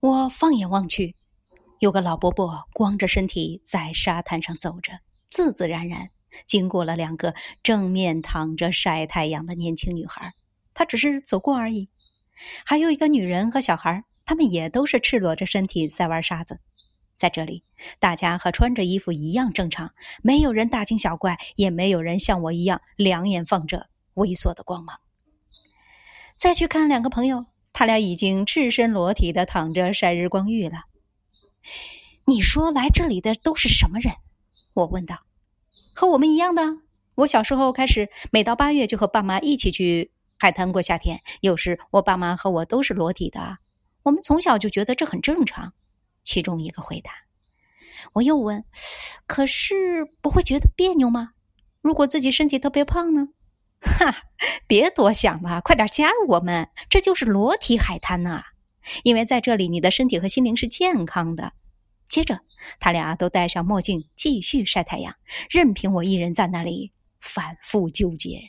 [0.00, 1.14] 我放眼望去，
[1.78, 4.92] 有个老伯伯光着身体在沙滩上走着，
[5.30, 6.08] 自自然然
[6.46, 10.32] 经过了两个正面躺着晒太阳的年轻女孩。
[10.72, 11.90] 他只是走过而已。
[12.64, 16.60] 还有一个女人和小孩，他们也都是赤裸着身体在玩沙子。
[17.14, 17.62] 在这里，
[17.98, 19.92] 大家和穿着衣服一样正常，
[20.22, 24.98] 没有人大惊小怪，也没有人像我一样两眼放着猥琐的光芒。
[26.38, 27.44] 再去看两个朋友，
[27.80, 30.82] 他俩已经赤身裸体的躺着晒日光浴了。
[32.26, 34.12] 你说来这里的都是什么人？
[34.74, 35.20] 我问道。
[35.94, 36.62] 和我们一样的。
[37.14, 41.22] 我小时候开始，每到八月就和爸妈一起去海滩过夏天。
[41.40, 43.56] 有时我爸妈和我都是裸体的，
[44.02, 45.72] 我们从小就觉得这很正常。
[46.22, 47.10] 其中一个回答。
[48.12, 48.62] 我又问
[49.26, 51.30] ：“可是不会觉得别扭吗？
[51.80, 53.28] 如果自己身体特别胖呢？”
[53.80, 54.14] 哈，
[54.66, 58.42] 别多想了，快点加入我们，这就是裸体海滩呐！
[59.02, 61.52] 因为在这里，你的身体和心灵是健康的。
[62.08, 62.40] 接着，
[62.80, 65.14] 他俩都戴上墨镜，继续晒太阳，
[65.48, 66.90] 任凭我一人在那里
[67.20, 68.40] 反复纠结。